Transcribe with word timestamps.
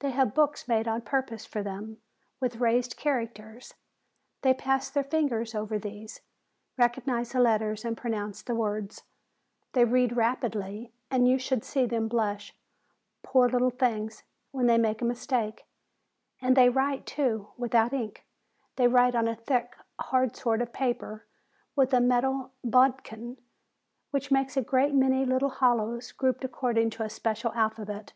They 0.00 0.10
have 0.10 0.34
books 0.34 0.66
made 0.66 0.88
on 0.88 1.02
pur 1.02 1.22
pose 1.22 1.46
for 1.46 1.62
them, 1.62 1.98
with 2.40 2.56
raised 2.56 2.96
characters; 2.96 3.74
they 4.42 4.52
pass 4.52 4.90
their 4.90 5.04
fingers 5.04 5.54
over 5.54 5.78
these, 5.78 6.22
recognize 6.76 7.30
the 7.30 7.38
letters 7.38 7.84
and 7.84 7.96
pronounce 7.96 8.42
the 8.42 8.56
words. 8.56 9.04
They 9.74 9.84
read 9.84 10.16
rapidly; 10.16 10.92
and 11.08 11.28
you 11.28 11.38
should 11.38 11.62
see 11.62 11.82
THE 11.86 12.00
BLIND 12.00 12.10
BOYS 12.10 12.18
157 13.30 13.30
them 13.30 13.30
blush, 13.30 13.32
poor 13.32 13.48
little 13.48 13.70
things, 13.70 14.24
when 14.50 14.66
they 14.66 14.76
make 14.76 15.00
a 15.02 15.04
mis 15.04 15.24
take. 15.24 15.66
And 16.42 16.56
they 16.56 16.68
write, 16.68 17.06
too, 17.06 17.50
without 17.56 17.92
ink. 17.92 18.26
They 18.74 18.88
write 18.88 19.14
on 19.14 19.28
a 19.28 19.36
thick, 19.36 19.76
hard 20.00 20.34
sort 20.34 20.60
of 20.62 20.72
paper 20.72 21.26
with 21.76 21.94
a 21.94 22.00
metal 22.00 22.50
bodkin, 22.64 23.36
which 24.10 24.32
makes 24.32 24.56
a 24.56 24.62
great 24.62 24.94
many 24.94 25.24
little 25.24 25.48
hollows, 25.50 26.10
grouped 26.10 26.42
according 26.44 26.90
to 26.90 27.04
a 27.04 27.08
special 27.08 27.52
alphabet. 27.52 28.14